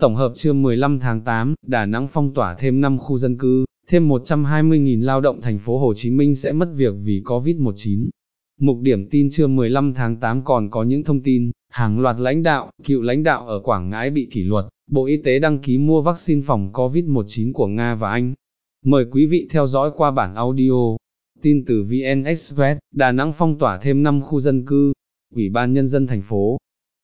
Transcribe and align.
Tổng 0.00 0.14
hợp 0.14 0.32
trưa 0.36 0.52
15 0.52 0.98
tháng 0.98 1.20
8, 1.20 1.54
Đà 1.66 1.86
Nẵng 1.86 2.08
phong 2.08 2.34
tỏa 2.34 2.54
thêm 2.54 2.80
5 2.80 2.98
khu 2.98 3.18
dân 3.18 3.38
cư, 3.38 3.64
thêm 3.88 4.08
120.000 4.08 5.04
lao 5.04 5.20
động 5.20 5.40
thành 5.40 5.58
phố 5.58 5.78
Hồ 5.78 5.94
Chí 5.96 6.10
Minh 6.10 6.34
sẽ 6.34 6.52
mất 6.52 6.68
việc 6.74 6.94
vì 7.04 7.22
Covid-19. 7.24 8.08
Mục 8.60 8.78
điểm 8.80 9.08
tin 9.10 9.30
trưa 9.30 9.46
15 9.46 9.94
tháng 9.94 10.16
8 10.16 10.44
còn 10.44 10.70
có 10.70 10.82
những 10.82 11.04
thông 11.04 11.22
tin, 11.22 11.50
hàng 11.70 12.00
loạt 12.00 12.20
lãnh 12.20 12.42
đạo, 12.42 12.70
cựu 12.84 13.02
lãnh 13.02 13.22
đạo 13.22 13.46
ở 13.46 13.60
Quảng 13.60 13.90
Ngãi 13.90 14.10
bị 14.10 14.28
kỷ 14.32 14.42
luật, 14.42 14.64
Bộ 14.90 15.06
Y 15.06 15.16
tế 15.16 15.38
đăng 15.38 15.58
ký 15.58 15.78
mua 15.78 16.02
vaccine 16.02 16.42
phòng 16.46 16.70
COVID-19 16.72 17.52
của 17.52 17.66
Nga 17.66 17.94
và 17.94 18.10
Anh. 18.10 18.34
Mời 18.84 19.04
quý 19.10 19.26
vị 19.26 19.48
theo 19.50 19.66
dõi 19.66 19.90
qua 19.96 20.10
bản 20.10 20.34
audio. 20.34 20.96
Tin 21.42 21.64
từ 21.64 21.82
VN 21.82 22.24
Express, 22.24 22.78
Đà 22.94 23.12
Nẵng 23.12 23.32
phong 23.32 23.58
tỏa 23.58 23.78
thêm 23.78 24.02
5 24.02 24.20
khu 24.20 24.40
dân 24.40 24.66
cư. 24.66 24.92
Ủy 25.34 25.48
ban 25.48 25.72
Nhân 25.72 25.86
dân 25.86 26.06
thành 26.06 26.22
phố, 26.22 26.58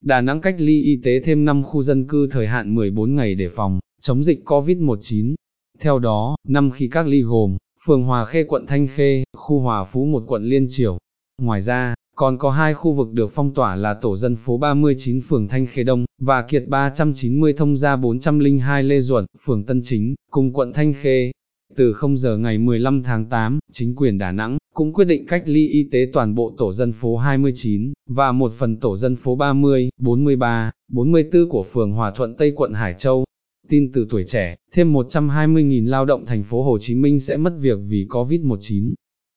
Đà 0.04 0.20
Nẵng 0.20 0.40
cách 0.40 0.54
ly 0.58 0.82
y 0.82 1.00
tế 1.04 1.20
thêm 1.20 1.44
5 1.44 1.62
khu 1.62 1.82
dân 1.82 2.08
cư 2.08 2.28
thời 2.30 2.46
hạn 2.46 2.74
14 2.74 3.14
ngày 3.14 3.34
để 3.34 3.48
phòng, 3.48 3.78
chống 4.00 4.24
dịch 4.24 4.40
COVID-19. 4.44 5.34
Theo 5.80 5.98
đó, 5.98 6.36
5 6.48 6.70
khi 6.70 6.88
các 6.88 7.06
ly 7.06 7.22
gồm, 7.22 7.56
phường 7.86 8.02
Hòa 8.02 8.24
Khê 8.24 8.44
quận 8.44 8.66
Thanh 8.66 8.86
Khê, 8.86 9.24
khu 9.36 9.60
Hòa 9.60 9.84
Phú 9.84 10.04
một 10.04 10.24
quận 10.26 10.44
Liên 10.44 10.66
Triểu. 10.68 10.98
Ngoài 11.42 11.60
ra, 11.60 11.94
còn 12.16 12.38
có 12.38 12.50
hai 12.50 12.74
khu 12.74 12.92
vực 12.92 13.12
được 13.12 13.30
phong 13.34 13.54
tỏa 13.54 13.76
là 13.76 13.94
tổ 13.94 14.16
dân 14.16 14.36
phố 14.36 14.58
39 14.58 15.20
phường 15.20 15.48
Thanh 15.48 15.66
Khê 15.66 15.84
Đông, 15.84 16.04
và 16.22 16.42
Kiệt 16.42 16.64
390 16.68 17.52
thông 17.52 17.76
gia 17.76 17.96
402 17.96 18.82
Lê 18.82 19.00
Duẩn, 19.00 19.26
phường 19.46 19.66
Tân 19.66 19.80
Chính, 19.84 20.14
cùng 20.30 20.52
quận 20.52 20.72
Thanh 20.72 20.94
Khê. 21.02 21.32
Từ 21.76 21.92
0 21.92 22.16
giờ 22.16 22.38
ngày 22.38 22.58
15 22.58 23.02
tháng 23.02 23.26
8, 23.26 23.58
chính 23.72 23.94
quyền 23.96 24.18
Đà 24.18 24.32
Nẵng 24.32 24.58
cũng 24.74 24.92
quyết 24.92 25.04
định 25.04 25.26
cách 25.26 25.42
ly 25.46 25.68
y 25.68 25.88
tế 25.92 26.06
toàn 26.12 26.34
bộ 26.34 26.54
tổ 26.58 26.72
dân 26.72 26.92
phố 26.92 27.16
29 27.16 27.92
và 28.06 28.32
một 28.32 28.52
phần 28.52 28.76
tổ 28.76 28.96
dân 28.96 29.16
phố 29.16 29.36
30, 29.36 29.88
43, 30.00 30.70
44 30.92 31.48
của 31.48 31.64
phường 31.72 31.92
Hòa 31.92 32.10
Thuận 32.10 32.36
Tây 32.36 32.52
quận 32.56 32.72
Hải 32.72 32.94
Châu. 32.98 33.24
Tin 33.68 33.92
từ 33.92 34.06
tuổi 34.10 34.24
trẻ, 34.26 34.56
thêm 34.72 34.92
120.000 34.92 35.88
lao 35.88 36.04
động 36.04 36.26
thành 36.26 36.42
phố 36.42 36.62
Hồ 36.62 36.78
Chí 36.80 36.94
Minh 36.94 37.20
sẽ 37.20 37.36
mất 37.36 37.52
việc 37.60 37.78
vì 37.88 38.06
Covid-19. 38.10 38.92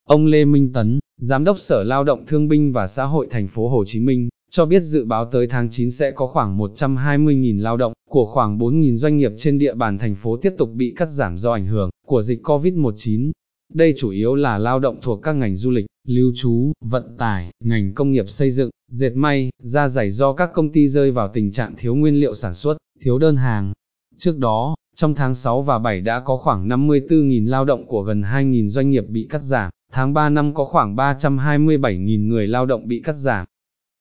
Ông 0.07 0.25
Lê 0.25 0.45
Minh 0.45 0.73
Tấn, 0.73 0.99
Giám 1.17 1.43
đốc 1.43 1.59
Sở 1.59 1.83
Lao 1.83 2.03
động 2.03 2.25
Thương 2.27 2.47
binh 2.47 2.71
và 2.71 2.87
Xã 2.87 3.03
hội 3.03 3.27
thành 3.31 3.47
phố 3.47 3.67
Hồ 3.69 3.83
Chí 3.87 3.99
Minh, 3.99 4.29
cho 4.51 4.65
biết 4.65 4.83
dự 4.83 5.05
báo 5.05 5.25
tới 5.25 5.47
tháng 5.47 5.69
9 5.69 5.91
sẽ 5.91 6.11
có 6.11 6.27
khoảng 6.27 6.59
120.000 6.59 7.61
lao 7.61 7.77
động 7.77 7.93
của 8.09 8.25
khoảng 8.25 8.57
4.000 8.57 8.95
doanh 8.95 9.17
nghiệp 9.17 9.31
trên 9.37 9.59
địa 9.59 9.73
bàn 9.73 9.97
thành 9.97 10.15
phố 10.15 10.37
tiếp 10.37 10.53
tục 10.57 10.69
bị 10.73 10.93
cắt 10.97 11.09
giảm 11.09 11.37
do 11.37 11.51
ảnh 11.51 11.65
hưởng 11.65 11.89
của 12.07 12.21
dịch 12.21 12.41
COVID-19. 12.43 13.31
Đây 13.73 13.93
chủ 13.97 14.09
yếu 14.09 14.35
là 14.35 14.57
lao 14.57 14.79
động 14.79 14.99
thuộc 15.01 15.23
các 15.23 15.33
ngành 15.33 15.55
du 15.55 15.71
lịch, 15.71 15.85
lưu 16.07 16.31
trú, 16.35 16.71
vận 16.81 17.17
tải, 17.17 17.51
ngành 17.63 17.93
công 17.93 18.11
nghiệp 18.11 18.29
xây 18.29 18.51
dựng, 18.51 18.69
dệt 18.91 19.09
may, 19.15 19.49
da 19.63 19.87
giày 19.87 20.11
do 20.11 20.33
các 20.33 20.49
công 20.53 20.71
ty 20.71 20.87
rơi 20.87 21.11
vào 21.11 21.27
tình 21.27 21.51
trạng 21.51 21.73
thiếu 21.77 21.95
nguyên 21.95 22.19
liệu 22.19 22.33
sản 22.33 22.53
xuất, 22.53 22.77
thiếu 23.01 23.19
đơn 23.19 23.35
hàng. 23.35 23.73
Trước 24.15 24.37
đó, 24.37 24.75
trong 24.95 25.15
tháng 25.15 25.35
6 25.35 25.61
và 25.61 25.79
7 25.79 26.01
đã 26.01 26.19
có 26.19 26.37
khoảng 26.37 26.67
54.000 26.67 27.49
lao 27.49 27.65
động 27.65 27.87
của 27.87 28.03
gần 28.03 28.21
2.000 28.21 28.67
doanh 28.67 28.89
nghiệp 28.89 29.03
bị 29.09 29.27
cắt 29.29 29.41
giảm, 29.41 29.71
tháng 29.91 30.13
3 30.13 30.29
năm 30.29 30.53
có 30.53 30.65
khoảng 30.65 30.95
327.000 30.95 32.27
người 32.27 32.47
lao 32.47 32.65
động 32.65 32.87
bị 32.87 33.01
cắt 33.03 33.15
giảm. 33.15 33.45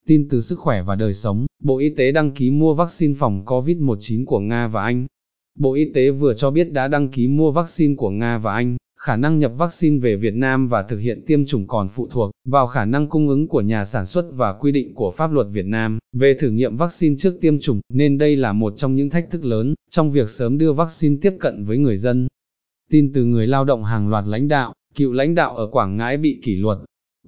Tin 0.07 0.29
từ 0.29 0.41
sức 0.41 0.59
khỏe 0.59 0.83
và 0.83 0.97
đời 0.97 1.13
sống, 1.13 1.47
Bộ 1.63 1.79
Y 1.79 1.89
tế 1.89 2.13
đăng 2.13 2.31
ký 2.31 2.51
mua 2.51 2.75
vaccine 2.75 3.15
phòng 3.15 3.45
COVID-19 3.45 4.25
của 4.25 4.41
Nga 4.41 4.69
và 4.69 4.83
Anh. 4.83 5.07
Bộ 5.59 5.75
Y 5.75 5.93
tế 5.95 6.11
vừa 6.11 6.35
cho 6.35 6.51
biết 6.51 6.73
đã 6.73 6.89
đăng 6.89 7.09
ký 7.09 7.29
mua 7.29 7.51
vaccine 7.51 7.95
của 7.95 8.11
Nga 8.11 8.39
và 8.39 8.55
Anh, 8.55 8.77
khả 9.07 9.17
năng 9.17 9.39
nhập 9.39 9.53
vaccine 9.57 9.99
về 9.99 10.17
Việt 10.17 10.35
Nam 10.35 10.69
và 10.69 10.83
thực 10.83 10.97
hiện 10.97 11.25
tiêm 11.27 11.47
chủng 11.47 11.67
còn 11.67 11.89
phụ 11.89 12.09
thuộc 12.11 12.31
vào 12.49 12.67
khả 12.67 12.85
năng 12.85 13.09
cung 13.09 13.29
ứng 13.29 13.49
của 13.49 13.61
nhà 13.61 13.85
sản 13.85 14.07
xuất 14.07 14.25
và 14.33 14.53
quy 14.53 14.73
định 14.73 14.95
của 14.95 15.11
pháp 15.11 15.33
luật 15.33 15.47
Việt 15.51 15.67
Nam 15.67 15.99
về 16.13 16.37
thử 16.41 16.51
nghiệm 16.51 16.77
vaccine 16.77 17.17
trước 17.19 17.35
tiêm 17.41 17.61
chủng, 17.61 17.81
nên 17.89 18.19
đây 18.19 18.37
là 18.37 18.53
một 18.53 18.75
trong 18.77 18.97
những 18.97 19.11
thách 19.11 19.31
thức 19.31 19.45
lớn 19.45 19.75
trong 19.91 20.11
việc 20.11 20.29
sớm 20.29 20.59
đưa 20.59 20.73
vaccine 20.73 21.17
tiếp 21.23 21.33
cận 21.41 21.65
với 21.65 21.79
người 21.79 21.97
dân. 21.97 22.27
Tin 22.91 23.13
từ 23.13 23.25
người 23.25 23.47
lao 23.47 23.65
động 23.65 23.85
hàng 23.85 24.09
loạt 24.09 24.25
lãnh 24.27 24.49
đạo, 24.49 24.73
cựu 24.95 25.13
lãnh 25.13 25.35
đạo 25.35 25.57
ở 25.57 25.67
Quảng 25.67 25.97
Ngãi 25.97 26.17
bị 26.17 26.41
kỷ 26.45 26.57
luật. 26.57 26.79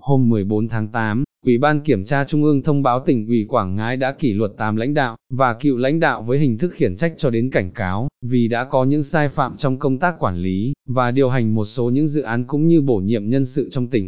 Hôm 0.00 0.28
14 0.28 0.68
tháng 0.68 0.88
8, 0.88 1.24
Ủy 1.46 1.58
ban 1.58 1.80
Kiểm 1.80 2.04
tra 2.04 2.24
Trung 2.24 2.44
ương 2.44 2.62
thông 2.62 2.82
báo 2.82 3.00
tỉnh 3.06 3.26
ủy 3.26 3.46
Quảng 3.48 3.76
Ngãi 3.76 3.96
đã 3.96 4.12
kỷ 4.12 4.32
luật 4.32 4.50
8 4.56 4.76
lãnh 4.76 4.94
đạo 4.94 5.16
và 5.30 5.54
cựu 5.54 5.76
lãnh 5.76 6.00
đạo 6.00 6.22
với 6.22 6.38
hình 6.38 6.58
thức 6.58 6.72
khiển 6.74 6.96
trách 6.96 7.14
cho 7.16 7.30
đến 7.30 7.50
cảnh 7.50 7.70
cáo, 7.70 8.08
vì 8.22 8.48
đã 8.48 8.64
có 8.64 8.84
những 8.84 9.02
sai 9.02 9.28
phạm 9.28 9.56
trong 9.56 9.78
công 9.78 9.98
tác 9.98 10.18
quản 10.18 10.36
lý 10.36 10.72
và 10.86 11.10
điều 11.10 11.28
hành 11.28 11.54
một 11.54 11.64
số 11.64 11.90
những 11.90 12.06
dự 12.06 12.22
án 12.22 12.44
cũng 12.44 12.68
như 12.68 12.80
bổ 12.80 12.96
nhiệm 12.96 13.28
nhân 13.28 13.44
sự 13.44 13.68
trong 13.70 13.86
tỉnh. 13.86 14.06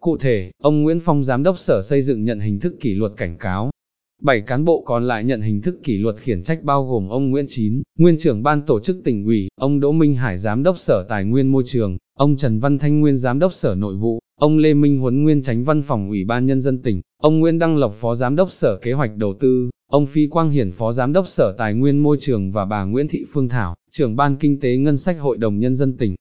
Cụ 0.00 0.16
thể, 0.16 0.50
ông 0.62 0.82
Nguyễn 0.82 1.00
Phong 1.00 1.24
Giám 1.24 1.42
đốc 1.42 1.58
Sở 1.58 1.80
Xây 1.82 2.02
dựng 2.02 2.24
nhận 2.24 2.40
hình 2.40 2.60
thức 2.60 2.76
kỷ 2.80 2.94
luật 2.94 3.12
cảnh 3.16 3.38
cáo, 3.38 3.69
7 4.22 4.40
cán 4.40 4.64
bộ 4.64 4.82
còn 4.86 5.04
lại 5.04 5.24
nhận 5.24 5.40
hình 5.40 5.62
thức 5.62 5.78
kỷ 5.82 5.98
luật 5.98 6.16
khiển 6.16 6.42
trách 6.42 6.62
bao 6.62 6.86
gồm 6.86 7.08
ông 7.08 7.30
Nguyễn 7.30 7.44
Chín, 7.48 7.82
nguyên 7.98 8.16
trưởng 8.18 8.42
ban 8.42 8.62
tổ 8.66 8.80
chức 8.80 8.96
tỉnh 9.04 9.24
ủy, 9.24 9.48
ông 9.54 9.80
Đỗ 9.80 9.92
Minh 9.92 10.14
Hải 10.14 10.38
giám 10.38 10.62
đốc 10.62 10.78
Sở 10.78 11.06
Tài 11.08 11.24
nguyên 11.24 11.52
Môi 11.52 11.62
trường, 11.66 11.98
ông 12.18 12.36
Trần 12.36 12.60
Văn 12.60 12.78
Thanh 12.78 13.00
nguyên 13.00 13.16
giám 13.16 13.38
đốc 13.38 13.54
Sở 13.54 13.74
Nội 13.74 13.94
vụ, 13.94 14.18
ông 14.40 14.58
Lê 14.58 14.74
Minh 14.74 14.98
Huấn 14.98 15.22
nguyên 15.22 15.42
tránh 15.42 15.64
văn 15.64 15.82
phòng 15.82 16.08
Ủy 16.08 16.24
ban 16.24 16.46
Nhân 16.46 16.60
dân 16.60 16.82
tỉnh, 16.82 17.00
ông 17.22 17.40
Nguyễn 17.40 17.58
Đăng 17.58 17.76
Lộc 17.76 17.94
phó 17.94 18.14
giám 18.14 18.36
đốc 18.36 18.52
Sở 18.52 18.76
Kế 18.82 18.92
hoạch 18.92 19.16
Đầu 19.16 19.34
tư, 19.40 19.70
ông 19.90 20.06
Phi 20.06 20.26
Quang 20.26 20.50
Hiển 20.50 20.70
phó 20.70 20.92
giám 20.92 21.12
đốc 21.12 21.28
Sở 21.28 21.54
Tài 21.58 21.74
nguyên 21.74 22.02
Môi 22.02 22.16
trường 22.20 22.52
và 22.52 22.64
bà 22.64 22.84
Nguyễn 22.84 23.08
Thị 23.08 23.24
Phương 23.32 23.48
Thảo, 23.48 23.74
trưởng 23.90 24.16
ban 24.16 24.36
Kinh 24.36 24.60
tế 24.60 24.76
Ngân 24.76 24.96
sách 24.96 25.20
Hội 25.20 25.36
đồng 25.36 25.58
Nhân 25.58 25.74
dân 25.74 25.96
tỉnh. 25.96 26.14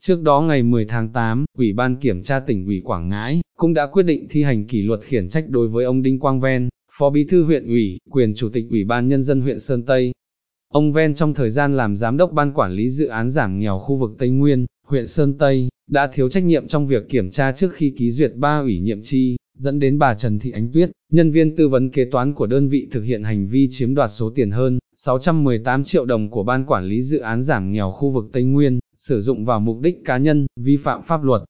Trước 0.00 0.22
đó 0.22 0.40
ngày 0.40 0.62
10 0.62 0.84
tháng 0.84 1.08
8, 1.08 1.44
Ủy 1.58 1.72
ban 1.72 1.96
Kiểm 1.96 2.22
tra 2.22 2.40
tỉnh 2.40 2.66
ủy 2.66 2.80
Quảng 2.84 3.08
Ngãi 3.08 3.40
cũng 3.58 3.74
đã 3.74 3.86
quyết 3.86 4.02
định 4.02 4.26
thi 4.30 4.42
hành 4.42 4.66
kỷ 4.66 4.82
luật 4.82 5.00
khiển 5.00 5.28
trách 5.28 5.48
đối 5.48 5.68
với 5.68 5.84
ông 5.84 6.02
Đinh 6.02 6.18
Quang 6.18 6.40
Ven, 6.40 6.68
Phó 6.98 7.10
Bí 7.10 7.24
thư 7.24 7.44
huyện 7.44 7.66
ủy, 7.66 7.98
quyền 8.10 8.34
Chủ 8.34 8.48
tịch 8.48 8.64
Ủy 8.70 8.84
ban 8.84 9.08
Nhân 9.08 9.22
dân 9.22 9.40
huyện 9.40 9.60
Sơn 9.60 9.82
Tây. 9.82 10.12
Ông 10.72 10.92
Ven 10.92 11.14
trong 11.14 11.34
thời 11.34 11.50
gian 11.50 11.76
làm 11.76 11.96
giám 11.96 12.16
đốc 12.16 12.32
ban 12.32 12.52
quản 12.52 12.72
lý 12.72 12.90
dự 12.90 13.06
án 13.06 13.30
giảm 13.30 13.58
nghèo 13.58 13.78
khu 13.78 13.96
vực 13.96 14.10
Tây 14.18 14.30
Nguyên, 14.30 14.66
huyện 14.86 15.06
Sơn 15.06 15.38
Tây, 15.38 15.68
đã 15.90 16.06
thiếu 16.12 16.28
trách 16.28 16.44
nhiệm 16.44 16.66
trong 16.66 16.86
việc 16.86 17.08
kiểm 17.08 17.30
tra 17.30 17.52
trước 17.52 17.72
khi 17.72 17.94
ký 17.98 18.10
duyệt 18.10 18.32
ba 18.34 18.58
ủy 18.58 18.80
nhiệm 18.80 19.02
chi, 19.02 19.36
dẫn 19.56 19.78
đến 19.78 19.98
bà 19.98 20.14
Trần 20.14 20.38
Thị 20.38 20.50
Ánh 20.50 20.72
Tuyết, 20.72 20.90
nhân 21.12 21.30
viên 21.30 21.56
tư 21.56 21.68
vấn 21.68 21.90
kế 21.90 22.04
toán 22.04 22.34
của 22.34 22.46
đơn 22.46 22.68
vị 22.68 22.88
thực 22.90 23.02
hiện 23.02 23.22
hành 23.22 23.46
vi 23.46 23.68
chiếm 23.70 23.94
đoạt 23.94 24.10
số 24.10 24.30
tiền 24.34 24.50
hơn 24.50 24.78
618 24.96 25.84
triệu 25.84 26.04
đồng 26.04 26.30
của 26.30 26.42
ban 26.42 26.64
quản 26.66 26.84
lý 26.84 27.02
dự 27.02 27.18
án 27.18 27.42
giảm 27.42 27.72
nghèo 27.72 27.90
khu 27.90 28.10
vực 28.10 28.24
Tây 28.32 28.44
Nguyên, 28.44 28.78
sử 28.96 29.20
dụng 29.20 29.44
vào 29.44 29.60
mục 29.60 29.80
đích 29.80 29.96
cá 30.04 30.18
nhân, 30.18 30.46
vi 30.60 30.76
phạm 30.76 31.02
pháp 31.02 31.24
luật. 31.24 31.42